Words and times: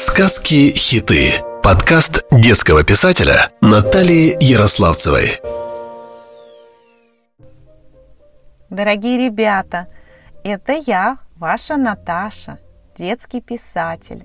Сказки-хиты. 0.00 1.32
Подкаст 1.60 2.24
детского 2.30 2.84
писателя 2.84 3.50
Натальи 3.60 4.36
Ярославцевой. 4.38 5.40
Дорогие 8.70 9.18
ребята, 9.26 9.88
это 10.44 10.74
я, 10.74 11.18
ваша 11.34 11.76
Наташа, 11.76 12.60
детский 12.96 13.40
писатель. 13.40 14.24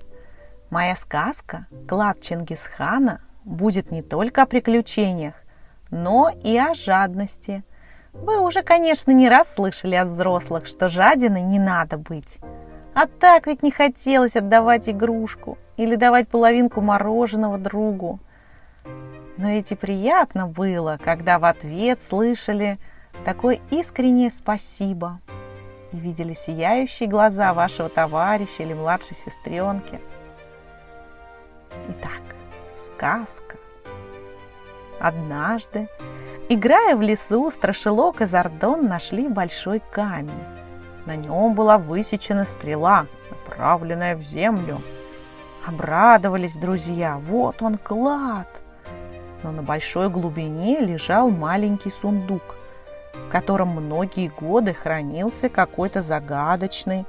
Моя 0.70 0.96
сказка 0.96 1.66
«Клад 1.88 2.22
Чингисхана» 2.22 3.22
будет 3.44 3.90
не 3.90 4.04
только 4.04 4.44
о 4.44 4.46
приключениях, 4.46 5.34
но 5.90 6.30
и 6.44 6.56
о 6.56 6.76
жадности. 6.76 7.64
Вы 8.14 8.40
уже, 8.42 8.62
конечно, 8.62 9.10
не 9.10 9.28
раз 9.28 9.56
слышали 9.56 9.96
от 9.96 10.10
взрослых, 10.10 10.68
что 10.68 10.88
жадиной 10.88 11.42
не 11.42 11.58
надо 11.58 11.98
быть. 11.98 12.38
А 12.94 13.08
так 13.08 13.48
ведь 13.48 13.64
не 13.64 13.72
хотелось 13.72 14.36
отдавать 14.36 14.88
игрушку 14.88 15.58
или 15.78 15.96
давать 15.96 16.28
половинку 16.28 16.82
мороженого 16.82 17.58
другу. 17.58 18.20
Но 19.38 19.50
ведь 19.50 19.72
и 19.72 19.76
приятно 19.76 20.48
было, 20.48 21.00
когда 21.04 21.40
в 21.40 21.46
ответ 21.46 22.02
слышали 22.02 22.78
такое 23.26 23.60
искреннее 23.72 24.30
спасибо 24.30 25.20
и 25.92 25.98
видели 25.98 26.34
сияющие 26.34 27.10
глаза 27.10 27.54
вашего 27.54 27.90
товарища 27.90 28.64
или 28.64 28.74
младшей 28.74 29.16
сестренки. 29.16 30.00
Итак, 31.90 32.22
сказка. 32.78 33.58
Однажды, 35.00 35.90
играя 36.50 36.96
в 36.96 37.02
лесу, 37.02 37.50
Страшилок 37.52 38.22
и 38.22 38.26
Зардон 38.26 38.88
нашли 38.88 39.28
большой 39.28 39.82
камень. 39.92 40.32
На 41.06 41.16
нем 41.16 41.54
была 41.56 41.78
высечена 41.78 42.46
стрела, 42.46 43.08
направленная 43.30 44.16
в 44.16 44.22
землю. 44.22 44.82
Обрадовались 45.66 46.58
друзья, 46.58 47.18
вот 47.18 47.62
он 47.62 47.78
клад. 47.78 48.48
Но 49.44 49.52
на 49.52 49.62
большой 49.62 50.10
глубине 50.10 50.80
лежал 50.80 51.30
маленький 51.30 51.90
сундук, 51.90 52.56
в 53.14 53.30
котором 53.30 53.70
многие 53.70 54.28
годы 54.28 54.74
хранился 54.74 55.50
какой-то 55.50 56.02
загадочный, 56.02 57.06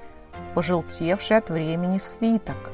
пожелтевший 0.54 1.38
от 1.38 1.50
времени 1.50 1.98
свиток. 1.98 2.70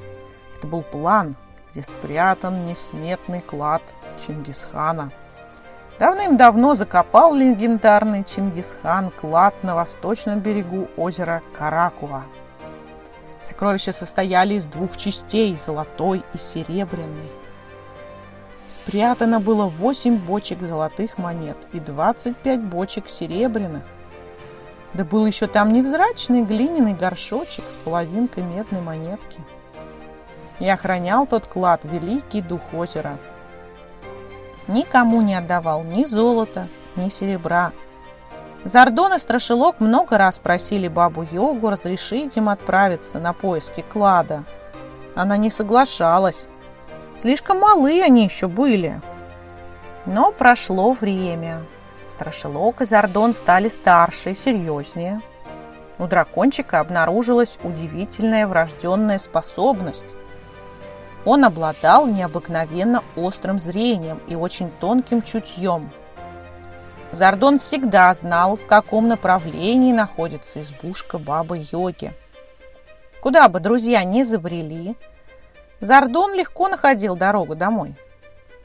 Это 0.59 0.67
был 0.67 0.83
план, 0.83 1.37
где 1.70 1.83
спрятан 1.83 2.67
несметный 2.67 3.41
клад 3.41 3.83
Чингисхана– 4.19 5.12
Давным-давно 6.00 6.75
закопал 6.75 7.34
легендарный 7.34 8.25
Чингисхан 8.25 9.11
клад 9.11 9.55
на 9.62 9.75
восточном 9.75 10.41
берегу 10.41 10.89
озера 10.97 11.42
Каракула. 11.55 12.25
Сокровища 13.43 13.93
состояли 13.93 14.55
из 14.55 14.67
двух 14.67 14.97
частей– 14.97 15.57
золотой 15.57 16.23
и 16.35 16.39
серебряной. 16.39 17.31
Спрятано 18.65 19.41
было 19.41 19.67
8 19.67 20.19
бочек 20.19 20.61
золотых 20.61 21.19
монет 21.19 21.57
и 21.73 21.81
25 21.81 22.63
бочек 22.63 23.09
серебряных. 23.09 23.85
Да 24.95 25.05
был 25.05 25.27
еще 25.27 25.47
там 25.47 25.73
невзрачный 25.73 26.43
глиняный 26.43 26.95
горшочек 26.95 27.65
с 27.69 27.77
половинкой 27.77 28.43
медной 28.43 28.81
монетки. 28.81 29.41
И 30.59 30.69
охранял 30.69 31.27
тот 31.27 31.47
клад 31.47 31.85
великий 31.85 32.43
дух 32.43 32.61
озера– 32.75 33.19
никому 34.71 35.21
не 35.21 35.35
отдавал 35.35 35.83
ни 35.83 36.05
золота, 36.05 36.69
ни 36.97 37.09
серебра. 37.09 37.73
Зардон 38.64 39.14
и 39.14 39.19
Страшилок 39.19 39.80
много 39.80 40.19
раз 40.19 40.39
просили 40.39 40.89
бабу 40.89 41.25
Йогу 41.30 41.70
разрешить 41.70 42.36
им 42.36 42.48
отправиться 42.48 43.19
на 43.19 43.33
поиски 43.33 43.80
клада. 43.80 44.44
Она 45.14 45.36
не 45.36 45.50
соглашалась. 45.50 46.48
Слишком 47.16 47.61
малы 47.61 48.03
они 48.03 48.25
еще 48.25 48.48
были. 48.48 49.00
Но 50.06 50.31
прошло 50.33 50.92
время. 50.92 51.66
Страшилок 52.11 52.83
и 52.83 52.84
Зардон 52.84 53.34
стали 53.34 53.69
старше 53.69 54.32
и 54.32 54.34
серьезнее. 54.34 55.20
У 55.99 56.06
дракончика 56.06 56.81
обнаружилась 56.81 57.59
удивительная 57.62 58.47
врожденная 58.47 59.19
способность 59.19 60.15
он 61.25 61.44
обладал 61.44 62.06
необыкновенно 62.06 63.03
острым 63.16 63.59
зрением 63.59 64.20
и 64.26 64.34
очень 64.34 64.70
тонким 64.81 65.22
чутьем. 65.22 65.91
Зардон 67.12 67.59
всегда 67.59 68.12
знал, 68.15 68.56
в 68.56 68.66
каком 68.66 69.09
направлении 69.09 69.93
находится 69.93 70.62
избушка 70.62 71.19
бабы-йоги. 71.19 72.15
Куда 73.21 73.48
бы 73.48 73.60
друзья 73.60 74.04
не 74.04 74.25
забрели, 74.25 74.97
Зардон 75.81 76.34
легко 76.34 76.69
находил 76.69 77.16
дорогу 77.16 77.56
домой. 77.56 77.97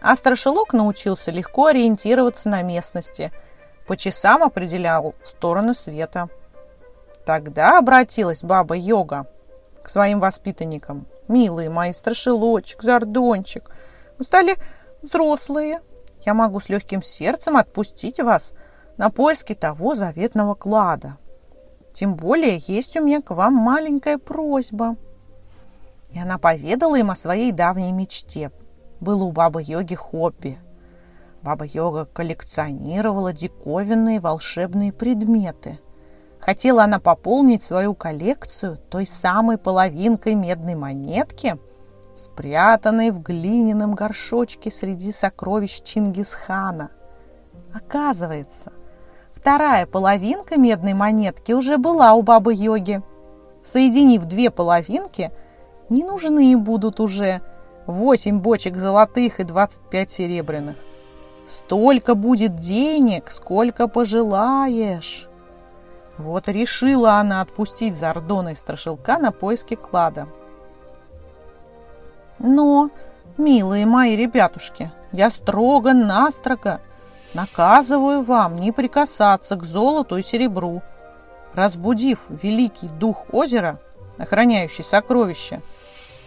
А 0.01 0.16
Страшилок 0.16 0.73
научился 0.73 1.31
легко 1.31 1.67
ориентироваться 1.67 2.50
на 2.50 2.61
местности, 2.61 3.31
по 3.88 3.97
часам 3.97 4.44
определял 4.44 5.16
сторону 5.23 5.73
света. 5.73 6.29
Тогда 7.25 7.79
обратилась 7.79 8.44
баба-йога 8.44 9.28
к 9.81 9.89
своим 9.89 10.19
воспитанникам– 10.19 11.07
Милые 11.28 11.69
мои, 11.69 11.91
страшилочек, 11.91 12.84
зардончик, 12.84 13.69
вы 14.17 14.23
стали 14.23 14.57
взрослые. 15.01 15.81
Я 16.25 16.34
могу 16.34 16.59
с 16.59 16.69
легким 16.69 17.02
сердцем 17.02 17.58
отпустить 17.58 18.19
вас 18.19 18.53
на 18.97 19.09
поиски 19.09 19.53
того 19.53 19.96
заветного 19.96 20.56
клада. 20.56 21.18
Тем 21.94 22.16
более 22.16 22.58
есть 22.58 22.97
у 22.97 23.03
меня 23.03 23.22
к 23.22 23.31
вам 23.31 23.53
маленькая 23.53 24.18
просьба. 24.18 24.96
И 26.12 26.19
она 26.19 26.38
поведала 26.38 26.96
им 26.96 27.12
о 27.12 27.16
своей 27.16 27.52
давней 27.52 27.91
мечте. 27.91 28.52
Было 29.00 29.24
у 29.24 29.31
бабы-йоги 29.31 29.96
хобби. 29.96 30.58
Баба-йога 31.41 32.06
коллекционировала 32.06 33.31
диковинные 33.31 34.19
волшебные 34.19 34.91
предметы– 34.91 35.80
Хотела 36.46 36.84
она 36.84 37.00
пополнить 37.00 37.64
свою 37.64 37.96
коллекцию 37.96 38.78
той 38.78 39.08
самой 39.08 39.58
половинкой 39.58 40.35
медной 40.35 40.75
монетки, 40.75 41.58
спрятанной 42.16 43.12
в 43.12 43.22
глиняном 43.22 43.94
горшочке 43.94 44.72
среди 44.72 45.12
сокровищ 45.12 45.81
Чингисхана. 45.81 46.92
Оказывается, 47.74 48.72
вторая 49.34 49.86
половинка 49.86 50.58
медной 50.58 50.94
монетки 50.94 51.52
уже 51.52 51.78
была 51.78 52.14
у 52.14 52.22
бабы-йоги. 52.22 53.03
Соединив 53.64 54.26
две 54.26 54.50
половинки, 54.50 55.31
не 55.90 56.03
нужны 56.03 56.58
будут 56.58 57.00
уже 57.00 57.42
восемь 57.86 58.40
бочек 58.40 58.78
золотых 58.78 59.40
и 59.40 59.44
двадцать 59.44 59.84
пять 59.90 60.09
серебряных. 60.09 60.78
Столько 61.47 62.16
будет 62.16 62.56
денег, 62.56 63.30
сколько 63.30 63.88
пожелаешь. 63.88 65.30
Вот 66.18 66.47
решила 66.47 67.16
она 67.16 67.42
отпустить 67.42 67.96
Зардона 67.96 68.50
и 68.50 68.56
Страшилка 68.56 69.18
на 69.18 69.32
поиски 69.32 69.76
клада. 69.76 70.28
Но, 72.40 72.90
милые 73.38 73.85
мои 73.85 74.16
ребятушки, 74.16 74.91
я 75.12 75.29
строго-настрого 75.29 76.81
наказываю 77.34 78.23
вам 78.23 78.57
не 78.57 78.72
прикасаться 78.72 79.56
к 79.56 79.63
золоту 79.63 80.18
и 80.18 80.23
серебру. 80.23 80.81
Разбудив 81.53 82.19
великий 82.29 82.88
дух 82.88 83.25
озера, 83.31 83.79
охраняющий 84.18 84.84
сокровища, 84.84 85.62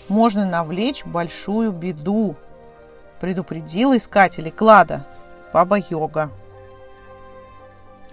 можно 0.09 0.49
навлечь 0.49 1.05
большую 1.05 1.73
беду, 1.73 2.37
предупредила 3.21 3.97
искателей 3.97 4.51
клада 4.51 5.05
Баба-Йога. 5.53 6.31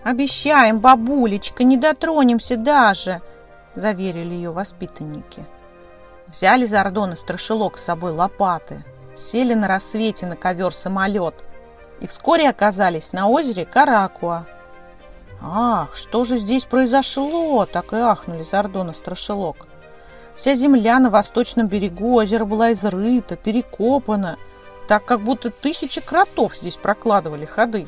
«Обещаем, 0.04 0.80
бабулечка, 0.80 1.64
не 1.64 1.78
дотронемся 1.78 2.58
даже!»– 2.58 3.22
заверили 3.76 4.36
ее 4.36 4.52
воспитанники. 4.52 5.46
Взяли 6.28 6.66
Зардон 6.66 7.14
и 7.14 7.16
Страшилок 7.16 7.78
с 7.78 7.84
собой 7.86 8.12
лопаты, 8.12 8.84
сели 9.16 9.54
на 9.54 9.68
рассвете 9.68 10.26
на 10.26 10.36
ковер-самолет 10.36 11.44
и 12.00 12.08
вскоре 12.08 12.50
оказались 12.50 13.14
на 13.14 13.28
озере 13.28 13.66
Каракуа. 13.66 14.46
«Ах, 15.42 15.96
что 15.96 16.24
же 16.24 16.38
здесь 16.38 16.66
произошло?»– 16.66 17.66
так 17.72 17.94
и 17.94 17.98
ахнули 17.98 18.44
Зардон 18.44 18.90
и 18.92 18.94
Страшилок. 18.94 19.68
Вся 20.36 20.54
земля 20.56 21.00
на 21.00 21.10
восточном 21.10 21.68
берегу 21.68 22.16
озера 22.16 22.46
была 22.46 22.72
изрыта, 22.72 23.36
перекопана, 23.36 24.38
так 24.88 25.06
как 25.06 25.22
будто 25.22 25.50
тысячи 25.50 26.02
кротов 26.02 26.58
здесь 26.58 26.76
прокладывали 26.76 27.46
ходы. 27.46 27.88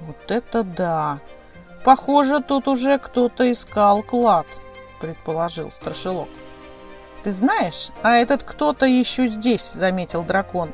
Вот 0.00 0.30
это 0.30 0.64
да! 0.64 1.20
Похоже, 1.84 2.42
тут 2.42 2.68
уже 2.68 2.98
кто-то 2.98 3.50
искал 3.50 4.02
клад, 4.02 4.46
предположил 5.00 5.70
Страшилок. 5.70 6.28
Ты 7.22 7.30
знаешь, 7.30 7.90
а 8.02 8.16
этот 8.16 8.42
кто-то 8.42 8.84
еще 8.86 9.26
здесь, 9.26 9.72
заметил 9.72 10.24
дракон. 10.24 10.70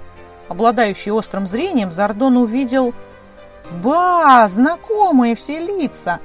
Обладающий 0.48 1.12
острым 1.12 1.46
зрением, 1.46 1.92
Зардон 1.92 2.36
увидел... 2.36 2.94
Ба, 3.82 4.46
знакомые 4.48 5.34
все 5.34 5.58
лица! 5.58 6.20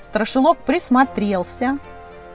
Страшилок 0.00 0.58
присмотрелся. 0.58 1.78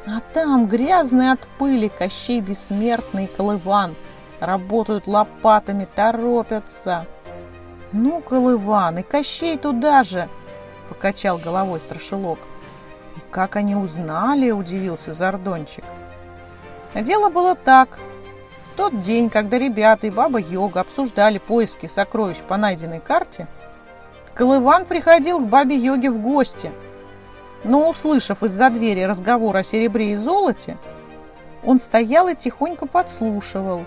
А 0.06 0.20
там 0.34 0.68
грязный 0.68 1.32
от 1.32 1.48
пыли 1.58 1.88
Кощей 1.88 2.42
Бессмертный 2.42 3.28
Колыван. 3.28 3.96
Работают 4.42 5.08
лопатами, 5.08 5.88
торопятся. 5.96 7.08
Ну, 7.94 8.20
Колыван, 8.20 8.98
и 8.98 9.04
Кощей 9.04 9.58
туда 9.58 10.04
же, 10.04 10.28
покачал 10.90 11.38
головой 11.38 11.80
страшилок. 11.80 12.40
И 13.16 13.22
как 13.32 13.56
они 13.56 13.78
узнали, 13.78 14.52
удивился 14.52 15.14
Зардончик. 15.14 15.86
Дело 16.96 17.30
было 17.30 17.56
так. 17.56 18.00
В 18.74 18.78
тот 18.78 19.00
день, 19.00 19.30
когда 19.30 19.58
ребята 19.58 20.08
и 20.08 20.10
баба 20.10 20.40
Йога 20.40 20.82
обсуждали 20.82 21.38
поиски 21.38 21.88
сокровищ 21.88 22.40
по 22.48 22.58
найденной 22.58 23.00
карте, 23.00 23.48
Колыван 24.34 24.86
приходил 24.86 25.40
к 25.40 25.48
бабе 25.48 25.76
Йоге 25.76 26.10
в 26.10 26.20
гости– 26.20 26.72
но, 27.64 27.90
услышав 27.90 28.44
из-за 28.44 28.70
двери 28.70 29.04
разговор 29.04 29.56
о 29.56 29.64
серебре 29.64 30.12
и 30.12 30.16
золоте, 30.16 30.78
он 31.64 31.80
стоял 31.80 32.28
и 32.28 32.36
тихонько 32.36 32.86
подслушивал. 32.86 33.86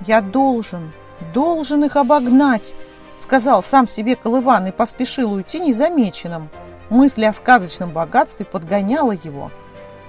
«Я 0.00 0.20
должен, 0.20 0.92
должен 1.34 1.84
их 1.84 1.96
обогнать»,— 1.96 2.76
сказал 3.16 3.62
сам 3.62 3.86
себе 3.86 4.14
Колыван 4.14 4.68
и 4.68 4.72
поспешил 4.72 5.32
уйти 5.32 5.58
незамеченным. 5.58 6.50
Мысль 6.88 7.24
о 7.24 7.32
сказочном 7.32 7.90
богатстве 7.90 8.46
подгоняла 8.46 9.12
его. 9.12 9.50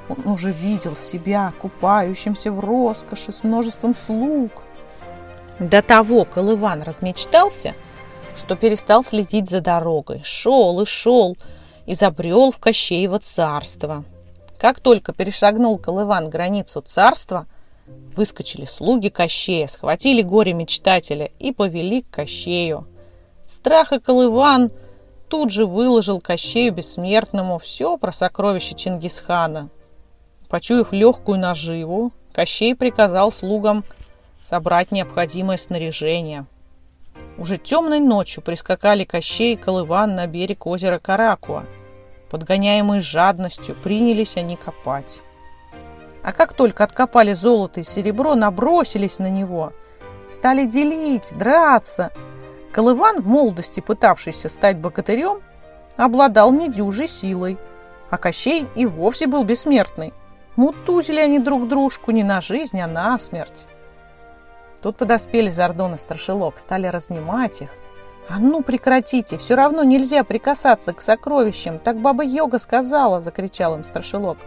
Он 0.10 0.28
уже 0.28 0.52
видел 0.52 0.96
себя 0.96 1.54
купающимся 1.62 2.52
в 2.52 2.60
роскоши 2.60 3.32
с 3.32 3.44
множеством 3.44 3.96
слуг. 3.96 4.52
До 5.60 5.82
того 5.82 6.26
Колыван 6.26 6.82
размечтался, 6.82 7.74
что 8.36 8.56
перестал 8.56 9.04
следить 9.04 9.50
за 9.50 9.62
дорогой. 9.62 10.22
Шел 10.24 10.82
и 10.82 10.86
шел,— 10.86 11.38
и 11.86 11.94
забрел 11.94 12.52
в 12.52 12.60
Кощеево 12.60 13.20
царство. 13.20 14.06
Как 14.58 14.80
только 14.80 15.14
перешагнул 15.14 15.78
Колыван 15.78 16.30
границу 16.30 16.82
царства, 16.82 17.46
выскочили 18.16 18.66
слуги 18.66 19.10
Кощея, 19.10 19.68
схватили 19.68 20.22
горе-мечтателя 20.22 21.30
и 21.40 21.52
повели 21.52 22.02
к 22.02 22.10
Кощею. 22.10 22.88
Страха 23.46 24.00
Колыван 24.00 24.72
тут 25.30 25.52
же 25.52 25.66
выложил 25.66 26.22
Кощею 26.22 26.74
Бессмертному 26.74 27.58
все 27.58 27.98
про 27.98 28.12
сокровища 28.12 28.76
Чингисхана. 28.76 29.70
Почуяв 30.54 30.94
легкую 30.94 31.40
наживу, 31.40 32.12
Кощей 32.32 32.76
приказал 32.76 33.32
слугам 33.32 33.84
собрать 34.46 34.92
необходимое 34.92 35.58
снаряжение– 35.58 36.46
уже 37.38 37.58
темной 37.58 38.00
ночью 38.00 38.44
прискакали 38.44 39.04
Кощей 39.04 39.54
и 39.54 39.58
Колыван 39.58 40.16
на 40.16 40.28
берег 40.28 40.68
озера 40.68 41.00
Каракуа. 41.00 41.66
Подгоняемые 42.30 43.02
жадностью, 43.02 43.76
принялись 43.76 44.38
они 44.38 44.56
копать. 44.56 45.24
А 46.24 46.32
как 46.32 46.54
только 46.54 46.84
откопали 46.84 47.34
золото 47.34 47.80
и 47.80 47.84
серебро, 47.84 48.36
набросились 48.36 49.18
на 49.18 49.32
него. 49.32 49.74
Стали 50.30 50.66
делить, 50.66 51.34
драться. 51.36 52.12
Колыван, 52.72 53.22
в 53.22 53.28
молодости 53.28 53.80
пытавшийся 53.80 54.50
стать 54.50 54.78
богатырем, 54.78 55.42
обладал 55.98 56.52
недюжей 56.52 57.08
силой, 57.08 57.58
а 58.12 58.18
Кощей 58.18 58.68
и 58.76 58.86
вовсе 58.86 59.26
был 59.26 59.44
бессмертный. 59.44 60.14
Мутузили 60.56 61.20
они 61.20 61.40
друг 61.40 61.68
дружку 61.68 62.12
не 62.12 62.24
на 62.24 62.42
жизнь, 62.42 62.80
а 62.80 62.88
на 62.88 63.18
смерть. 63.18 63.68
Тут 64.82 64.98
подоспели 64.98 65.50
Зардон 65.50 65.96
и 65.96 65.98
Страшилок, 65.98 66.60
стали 66.60 66.88
разнимать 66.88 67.62
их. 67.62 67.70
«А 68.30 68.40
ну 68.40 68.62
прекратите, 68.62 69.38
все 69.38 69.56
равно 69.56 69.84
нельзя 69.84 70.24
прикасаться 70.24 70.94
к 70.94 71.02
сокровищам, 71.02 71.78
так 71.80 71.98
баба 71.98 72.24
Йога 72.24 72.58
сказала!»– 72.58 73.20
закричал 73.22 73.76
им 73.76 73.84
Страшилок. 73.84 74.38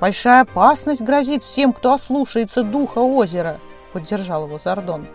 «Большая 0.00 0.42
опасность 0.42 1.02
грозит 1.02 1.42
всем, 1.42 1.72
кто 1.72 1.92
ослушается 1.92 2.62
духа 2.62 2.98
озера!»– 2.98 3.60
поддержал 3.92 4.46
его 4.46 4.58
Зардон. 4.58 5.06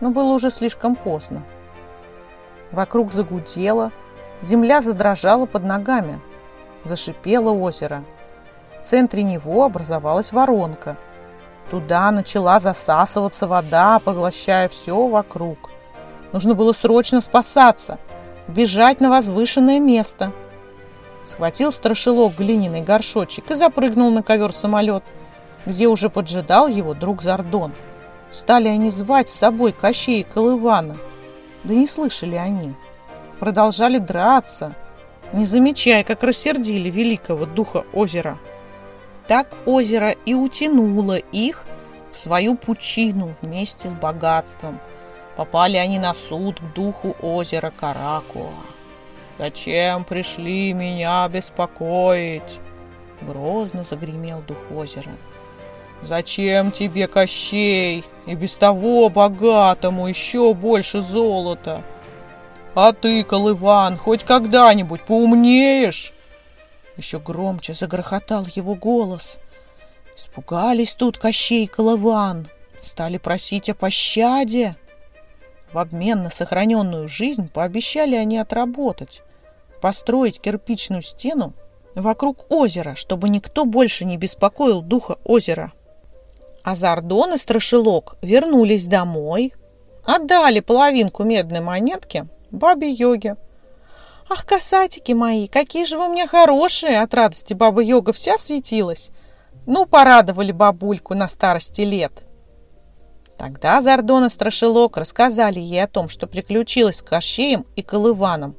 Но 0.00 0.10
было 0.10 0.32
уже 0.32 0.50
слишком 0.50 0.94
поздно. 0.94 1.42
Вокруг 2.70 3.12
загудело, 3.12 3.92
земля 4.40 4.80
задрожала 4.80 5.46
под 5.46 5.64
ногами. 5.64 6.20
Зашипело 6.84 7.50
озеро. 7.50 8.04
В 8.82 8.86
центре 8.86 9.22
него 9.22 9.64
образовалась 9.64 10.32
воронка– 10.32 10.96
Туда 11.72 12.10
начала 12.10 12.58
засасываться 12.58 13.46
вода, 13.46 13.98
поглощая 13.98 14.68
все 14.68 15.06
вокруг. 15.06 15.70
Нужно 16.32 16.54
было 16.54 16.74
срочно 16.74 17.22
спасаться, 17.22 17.98
бежать 18.46 19.00
на 19.00 19.08
возвышенное 19.08 19.80
место. 19.80 20.32
Схватил 21.24 21.72
страшилок 21.72 22.36
глиняный 22.36 22.82
горшочек 22.82 23.50
и 23.50 23.54
запрыгнул 23.54 24.10
на 24.10 24.22
ковер-самолет, 24.22 25.02
где 25.64 25.88
уже 25.88 26.10
поджидал 26.10 26.68
его 26.68 26.92
друг 26.92 27.22
Зардон. 27.22 27.72
Стали 28.30 28.68
они 28.68 28.90
звать 28.90 29.30
с 29.30 29.34
собой 29.34 29.72
Кощей 29.72 30.20
и 30.20 30.24
Колывана. 30.24 30.98
Да 31.64 31.72
не 31.72 31.86
слышали 31.86 32.36
они. 32.36 32.74
Продолжали 33.38 33.96
драться, 33.96 34.74
не 35.32 35.46
замечая, 35.46 36.04
как 36.04 36.22
рассердили 36.22 36.90
великого 36.90 37.46
духа 37.46 37.84
озера. 37.94 38.38
Так 39.26 39.46
озеро 39.66 40.10
и 40.10 40.34
утянуло 40.34 41.16
их 41.16 41.64
в 42.12 42.16
свою 42.16 42.56
пучину 42.56 43.34
вместе 43.40 43.88
с 43.88 43.94
богатством. 43.94 44.80
Попали 45.36 45.76
они 45.76 45.98
на 45.98 46.12
суд 46.12 46.60
к 46.60 46.74
духу 46.74 47.16
озера 47.22 47.72
Каракуа. 47.74 48.50
«Зачем 49.38 50.04
пришли 50.04 50.72
меня 50.72 51.26
беспокоить?» 51.28 52.60
Грозно 53.22 53.84
загремел 53.88 54.42
дух 54.46 54.58
озера. 54.74 55.12
«Зачем 56.02 56.70
тебе, 56.70 57.06
Кощей, 57.06 58.04
и 58.26 58.34
без 58.34 58.56
того 58.56 59.08
богатому 59.08 60.08
еще 60.08 60.52
больше 60.52 61.00
золота? 61.00 61.82
А 62.74 62.92
ты, 62.92 63.22
Колыван, 63.22 63.96
хоть 63.96 64.24
когда-нибудь 64.24 65.02
поумнеешь?» 65.02 66.12
Еще 67.02 67.18
громче 67.18 67.74
загрохотал 67.74 68.46
его 68.54 68.76
голос. 68.76 69.40
Испугались 70.16 70.94
тут 70.94 71.18
Кощей 71.18 71.64
и 71.64 71.66
Колыван, 71.66 72.46
стали 72.80 73.18
просить 73.18 73.68
о 73.68 73.74
пощаде. 73.74 74.76
В 75.72 75.78
обмен 75.78 76.22
на 76.22 76.30
сохраненную 76.30 77.08
жизнь 77.08 77.48
пообещали 77.48 78.14
они 78.14 78.38
отработать, 78.38 79.22
построить 79.80 80.40
кирпичную 80.40 81.02
стену 81.02 81.54
вокруг 81.96 82.46
озера, 82.52 82.94
чтобы 82.94 83.30
никто 83.30 83.64
больше 83.64 84.04
не 84.04 84.16
беспокоил 84.16 84.80
духа 84.80 85.18
озера. 85.24 85.72
А 86.62 86.76
Зардон 86.76 87.34
и 87.34 87.36
Страшилок 87.36 88.14
вернулись 88.22 88.86
домой, 88.86 89.54
отдали 90.04 90.60
половинку 90.60 91.24
медной 91.24 91.62
монетки 91.62 92.28
бабе 92.52 92.92
Йоге, 92.92 93.38
«Ах, 94.28 94.46
касатики 94.46 95.12
мои, 95.12 95.48
какие 95.48 95.84
же 95.84 95.98
вы 95.98 96.08
у 96.08 96.12
меня 96.12 96.26
хорошие!» 96.26 97.00
От 97.00 97.12
радости 97.14 97.54
баба 97.54 97.82
Йога 97.82 98.12
вся 98.12 98.38
светилась. 98.38 99.10
Ну, 99.66 99.86
порадовали 99.86 100.52
бабульку 100.52 101.14
на 101.14 101.28
старости 101.28 101.82
лет. 101.82 102.22
Тогда 103.36 103.80
Зардон 103.80 104.26
и 104.26 104.28
Страшилок 104.28 104.96
рассказали 104.96 105.58
ей 105.58 105.82
о 105.82 105.88
том, 105.88 106.08
что 106.08 106.26
приключилось 106.26 106.98
с 106.98 107.02
Кощеем 107.02 107.66
и 107.76 107.82
Колываном. 107.82 108.56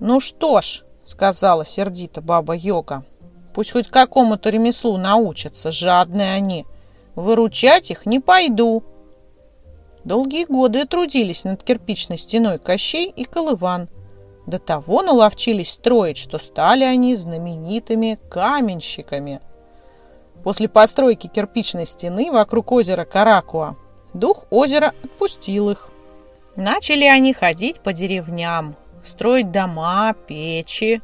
«Ну 0.00 0.20
что 0.20 0.60
ж»,— 0.60 0.84
сказала 1.04 1.64
сердито 1.64 2.20
баба 2.20 2.54
Йога,— 2.54 3.04
«пусть 3.54 3.72
хоть 3.72 3.88
какому-то 3.88 4.48
ремеслу 4.50 4.96
научатся, 4.96 5.70
жадные 5.70 6.32
они. 6.32 6.66
Выручать 7.14 7.90
их 7.90 8.06
не 8.06 8.20
пойду». 8.20 8.82
Долгие 10.04 10.44
годы 10.44 10.86
трудились 10.86 11.44
над 11.44 11.62
кирпичной 11.62 12.18
стеной 12.18 12.58
Кощей 12.58 13.10
и 13.10 13.24
Колыван— 13.24 13.88
до 14.46 14.58
того 14.58 15.02
наловчились 15.02 15.72
строить, 15.72 16.18
что 16.18 16.38
стали 16.38 16.84
они 16.84 17.16
знаменитыми 17.16 18.18
каменщиками. 18.28 19.40
После 20.42 20.68
постройки 20.68 21.26
кирпичной 21.26 21.86
стены 21.86 22.30
вокруг 22.30 22.70
озера 22.72 23.04
Каракуа 23.04 23.76
дух 24.12 24.44
озера 24.50 24.92
отпустил 25.02 25.70
их. 25.70 25.88
Начали 26.56 27.04
они 27.04 27.32
ходить 27.32 27.80
по 27.80 27.92
деревням, 27.92 28.76
строить 29.02 29.50
дома, 29.50 30.14
печи. 30.26 31.00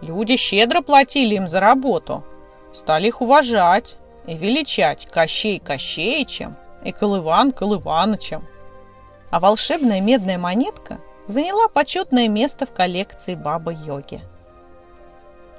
Люди 0.00 0.36
щедро 0.36 0.80
платили 0.80 1.34
им 1.34 1.48
за 1.48 1.60
работу, 1.60 2.24
стали 2.72 3.08
их 3.08 3.20
уважать 3.20 3.98
и 4.26 4.36
величать 4.36 5.06
Кощей 5.06 5.58
Кощеичем 5.60 6.56
и 6.84 6.92
Колыван 6.92 7.52
Колыванычем. 7.52 8.42
А 9.30 9.40
волшебная 9.40 10.00
медная 10.00 10.38
монетка 10.38 11.00
заняла 11.26 11.68
почетное 11.68 12.28
место 12.28 12.66
в 12.66 12.72
коллекции 12.72 13.34
Бабы-йоги. 13.34 14.22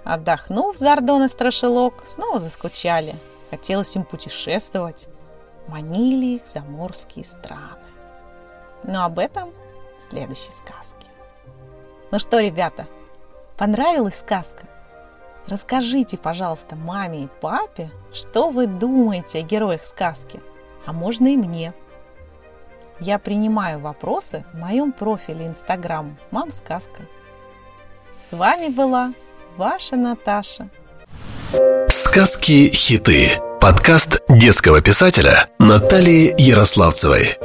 Отдохнув, 0.03 0.77
Зардон 0.77 1.23
и 1.23 1.27
Страшилок 1.27 2.05
снова 2.05 2.39
заскучали. 2.39 3.15
Хотелось 3.49 3.95
им 3.95 4.03
путешествовать. 4.03 5.07
Манили 5.67 6.37
их 6.37 6.47
заморские 6.47 7.25
страны. 7.25 7.61
Но 8.83 9.03
об 9.03 9.19
этом 9.19 9.51
в 9.99 10.09
следующей 10.09 10.51
сказке. 10.51 11.07
Ну 12.11 12.19
что, 12.19 12.39
ребята, 12.39 12.87
понравилась 13.57 14.19
сказка? 14.19 14.65
Расскажите, 15.47 16.17
пожалуйста, 16.17 16.75
маме 16.75 17.23
и 17.23 17.29
папе, 17.41 17.89
что 18.13 18.49
вы 18.49 18.67
думаете 18.67 19.39
о 19.39 19.43
героях 19.43 19.83
сказки, 19.83 20.41
а 20.85 20.93
можно 20.93 21.27
и 21.27 21.37
мне. 21.37 21.73
Я 22.99 23.19
принимаю 23.19 23.79
вопросы 23.79 24.43
в 24.53 24.57
моем 24.57 24.91
профиле 24.91 25.45
Инстаграм 25.45 26.17
«Мам 26.31 26.51
Сказка». 26.51 27.03
С 28.17 28.35
вами 28.35 28.69
была 28.69 29.13
ваша 29.55 29.95
Наташа. 29.95 30.69
Сказки-хиты. 31.87 33.29
Подкаст 33.61 34.23
детского 34.27 34.81
писателя 34.81 35.47
Натальи 35.59 36.33
Ярославцевой. 36.39 37.37